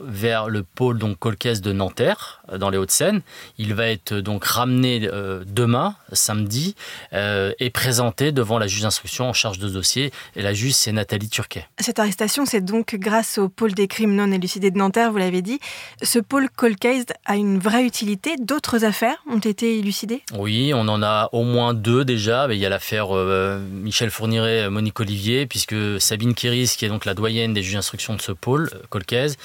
vers 0.03 0.49
le 0.49 0.63
pôle 0.63 0.97
donc 0.97 1.19
Colcaise 1.19 1.61
de 1.61 1.73
Nanterre, 1.73 2.41
euh, 2.51 2.57
dans 2.57 2.69
les 2.69 2.77
Hauts-de-Seine. 2.77 3.21
Il 3.57 3.73
va 3.73 3.87
être 3.87 4.13
euh, 4.13 4.21
donc 4.21 4.45
ramené 4.45 5.09
euh, 5.11 5.43
demain, 5.45 5.95
samedi, 6.13 6.75
et 7.13 7.69
présenté 7.69 8.31
devant 8.31 8.59
la 8.59 8.67
juge 8.67 8.81
d'instruction 8.81 9.29
en 9.29 9.33
charge 9.33 9.59
de 9.59 9.67
ce 9.67 9.73
dossier. 9.73 10.11
Et 10.35 10.41
la 10.41 10.53
juge, 10.53 10.73
c'est 10.73 10.91
Nathalie 10.91 11.29
Turquet. 11.29 11.67
Cette 11.79 11.99
arrestation, 11.99 12.45
c'est 12.45 12.61
donc 12.61 12.95
grâce 12.95 13.37
au 13.37 13.49
pôle 13.49 13.73
des 13.73 13.87
crimes 13.87 14.15
non 14.15 14.31
élucidés 14.31 14.71
de 14.71 14.77
Nanterre, 14.77 15.11
vous 15.11 15.17
l'avez 15.17 15.41
dit. 15.41 15.59
Ce 16.01 16.19
pôle 16.19 16.49
Colcaise 16.49 17.05
a 17.25 17.35
une 17.35 17.59
vraie 17.59 17.85
utilité. 17.85 18.35
D'autres 18.37 18.85
affaires 18.85 19.17
ont 19.29 19.39
été 19.39 19.77
élucidées? 19.77 20.21
Oui, 20.37 20.73
on 20.73 20.87
en 20.87 21.01
a 21.01 21.29
au 21.31 21.43
moins 21.43 21.73
deux 21.73 22.05
déjà. 22.05 22.47
Il 22.51 22.59
y 22.59 22.65
a 22.65 22.69
l'affaire 22.69 23.09
Michel 23.69 24.00
Michel 24.01 24.09
Fourniret, 24.09 24.67
Monique 24.71 24.99
Olivier, 24.99 25.45
puisque 25.45 25.75
Sabine 25.99 26.33
Kiris, 26.33 26.75
qui 26.75 26.85
est 26.85 26.89
donc 26.89 27.05
la 27.05 27.13
doyenne 27.13 27.53
des 27.53 27.61
juges 27.61 27.75
d'instruction 27.75 28.15
de 28.15 28.21
ce 28.23 28.31
pôle, 28.31 28.71
euh, 28.73 28.79
Colcaise, 28.89 29.37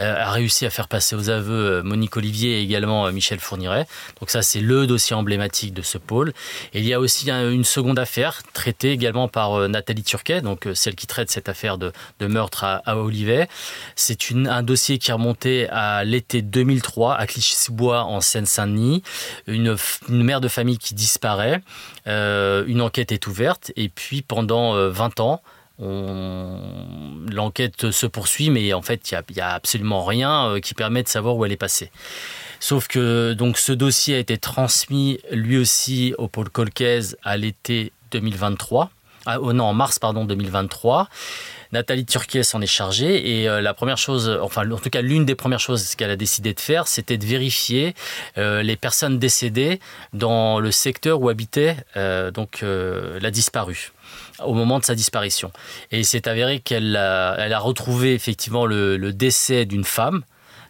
euh, 0.00 0.16
a 0.16 0.32
réussi 0.32 0.66
à 0.66 0.70
faire 0.70 0.88
passer 0.88 1.14
aux 1.14 1.30
aveux 1.30 1.78
euh, 1.78 1.82
Monique 1.84 2.16
Olivier 2.16 2.58
et 2.58 2.62
également 2.64 3.08
Michel 3.12 3.38
Fourniret. 3.38 3.86
Donc 4.18 4.30
ça, 4.30 4.42
c'est 4.42 4.58
le 4.58 4.88
dossier 4.88 5.14
emblématique 5.14 5.72
de 5.72 5.82
ce 5.82 5.96
pôle. 5.96 6.32
Il 6.74 6.84
y 6.84 6.92
a 6.92 6.98
aussi 6.98 7.30
une 7.30 7.62
seconde 7.62 8.00
affaire 8.00 8.42
traitée 8.52 8.90
également 8.90 9.28
par 9.28 9.68
Nathalie 9.68 10.02
Turquet, 10.02 10.40
donc 10.40 10.66
celle 10.74 10.96
qui 10.96 11.06
traite 11.06 11.30
cette 11.30 11.48
affaire 11.48 11.78
de, 11.78 11.92
meurtre 12.20 12.64
à, 12.64 12.96
Olivet. 12.96 13.48
C'est 13.94 14.18
un 14.32 14.64
dossier 14.64 14.98
qui 14.98 15.12
est 15.12 15.14
remonté 15.14 15.68
à 15.68 16.02
l'été 16.02 16.42
2003 16.42 17.14
à 17.14 17.26
Clichy-sous-Bois 17.28 18.02
en 18.02 18.20
Seine-Saint-Denis. 18.20 19.04
Une, 19.46 19.76
une, 20.08 20.24
mère 20.24 20.40
de 20.40 20.48
famille 20.48 20.78
qui 20.78 20.94
disparaît. 20.94 21.62
une 22.06 22.80
enquête 22.80 23.12
est 23.12 23.28
ouverte 23.28 23.70
et 23.76 23.88
puis 23.88 23.99
pendant 24.26 24.74
20 24.88 25.20
euh, 25.20 25.22
ans, 25.22 25.42
l'enquête 27.30 27.90
se 27.90 28.06
poursuit, 28.06 28.50
mais 28.50 28.72
en 28.72 28.82
fait, 28.82 29.10
il 29.10 29.22
n'y 29.34 29.40
a, 29.40 29.52
absolument 29.54 30.04
rien 30.04 30.48
euh, 30.48 30.60
qui 30.60 30.74
permet 30.74 31.02
de 31.02 31.08
savoir 31.08 31.36
où 31.36 31.44
elle 31.44 31.52
est 31.52 31.56
passée. 31.56 31.90
Sauf 32.58 32.88
que 32.88 33.32
donc 33.32 33.56
ce 33.56 33.72
dossier 33.72 34.16
a 34.16 34.18
été 34.18 34.36
transmis 34.36 35.18
lui 35.30 35.56
aussi 35.56 36.14
au 36.18 36.28
pôle 36.28 36.50
Colcaise 36.50 37.16
à 37.22 37.38
l'été 37.38 37.92
2023. 38.10 38.90
Ah, 39.32 39.38
oh 39.40 39.56
en 39.56 39.74
mars 39.74 40.00
pardon 40.00 40.24
2023. 40.24 41.08
Nathalie 41.70 42.04
Turquet 42.04 42.42
s'en 42.42 42.60
est 42.60 42.66
chargée 42.66 43.40
et 43.40 43.48
euh, 43.48 43.60
la 43.60 43.74
première 43.74 43.96
chose, 43.96 44.28
enfin 44.42 44.68
en 44.68 44.76
tout 44.76 44.90
cas 44.90 45.02
l'une 45.02 45.24
des 45.24 45.36
premières 45.36 45.60
choses 45.60 45.94
qu'elle 45.94 46.10
a 46.10 46.16
décidé 46.16 46.52
de 46.52 46.58
faire, 46.58 46.88
c'était 46.88 47.16
de 47.16 47.24
vérifier 47.24 47.94
les 48.36 48.76
personnes 48.76 49.20
décédées 49.20 49.78
dans 50.12 50.58
le 50.58 50.72
secteur 50.72 51.20
où 51.20 51.28
habitait 51.28 51.76
donc 52.34 52.64
la 52.64 53.30
disparue 53.30 53.92
au 54.42 54.54
moment 54.54 54.80
de 54.80 54.84
sa 54.84 54.96
disparition. 54.96 55.52
Et 55.92 56.00
il 56.00 56.04
s'est 56.04 56.26
avéré 56.26 56.58
qu'elle 56.58 56.96
a, 56.96 57.36
elle 57.38 57.52
a 57.52 57.60
retrouvé 57.60 58.14
effectivement 58.14 58.66
le, 58.66 59.12
décès 59.12 59.64
d'une 59.64 59.84
femme 59.84 60.22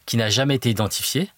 qui 0.04 0.18
n'a 0.18 0.28
jamais 0.28 0.56
été 0.56 0.68
identifiée. 0.68 1.30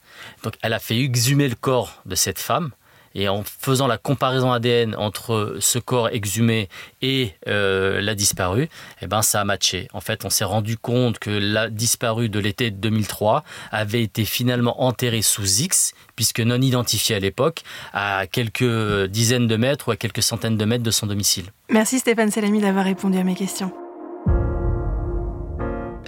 Donc 0.43 0.55
elle 0.63 0.73
a 0.73 0.81
fait 0.81 0.99
exhumer 0.99 1.49
le 1.49 1.55
corps 1.55 2.03
de 2.05 2.17
cette 2.17 2.41
femme. 2.41 2.73
Et 3.15 3.29
en 3.29 3.43
faisant 3.43 3.87
la 3.87 3.99
comparaison 3.99 4.53
ADN 4.53 4.95
entre 4.97 5.57
ce 5.61 5.79
corps 5.79 6.09
exhumé 6.09 6.69
et 7.01 7.33
euh, 7.49 8.01
la 8.01 8.15
disparue, 8.15 8.69
eh 9.01 9.07
ben, 9.07 9.23
ça 9.23 9.41
a 9.41 9.45
matché. 9.45 9.89
En 9.93 10.01
fait, 10.01 10.25
on 10.25 10.31
s'est 10.31 10.45
rendu 10.45 10.77
compte 10.77 11.19
que 11.19 11.31
la 11.31 11.69
disparue 11.69 12.29
de 12.29 12.39
l'été 12.39 12.71
2003 12.71 13.45
avait 13.71 14.03
été 14.03 14.25
finalement 14.25 14.83
enterrée 14.83 15.23
sous 15.23 15.61
X, 15.61 15.95
puisque 16.17 16.41
non 16.41 16.61
identifiée 16.61 17.17
à 17.17 17.21
l'époque, 17.21 17.63
à 17.93 18.27
quelques 18.27 19.09
dizaines 19.09 19.47
de 19.47 19.57
mètres 19.57 19.89
ou 19.89 19.91
à 19.91 19.97
quelques 19.97 20.23
centaines 20.23 20.57
de 20.57 20.65
mètres 20.65 20.85
de 20.85 20.91
son 20.91 21.07
domicile. 21.07 21.47
Merci 21.71 21.99
Stéphane 21.99 22.31
Salami 22.31 22.61
d'avoir 22.61 22.85
répondu 22.85 23.19
à 23.19 23.25
mes 23.25 23.35
questions. 23.35 23.73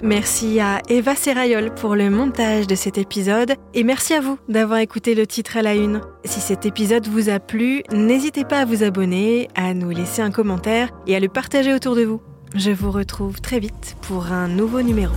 Merci 0.05 0.59
à 0.59 0.83
Eva 0.87 1.15
Serrayol 1.15 1.73
pour 1.73 1.95
le 1.95 2.11
montage 2.11 2.67
de 2.67 2.75
cet 2.75 2.99
épisode 2.99 3.55
et 3.73 3.83
merci 3.83 4.13
à 4.13 4.21
vous 4.21 4.37
d'avoir 4.47 4.77
écouté 4.77 5.15
le 5.15 5.25
titre 5.25 5.57
à 5.57 5.63
la 5.63 5.73
une. 5.73 5.99
Si 6.25 6.41
cet 6.41 6.67
épisode 6.67 7.07
vous 7.07 7.29
a 7.29 7.39
plu, 7.39 7.81
n'hésitez 7.91 8.45
pas 8.45 8.59
à 8.59 8.65
vous 8.65 8.83
abonner, 8.83 9.47
à 9.55 9.73
nous 9.73 9.89
laisser 9.89 10.21
un 10.21 10.29
commentaire 10.29 10.91
et 11.07 11.15
à 11.15 11.19
le 11.19 11.27
partager 11.27 11.73
autour 11.73 11.95
de 11.95 12.03
vous. 12.03 12.21
Je 12.53 12.69
vous 12.69 12.91
retrouve 12.91 13.41
très 13.41 13.59
vite 13.59 13.97
pour 14.03 14.31
un 14.31 14.47
nouveau 14.47 14.83
numéro. 14.83 15.15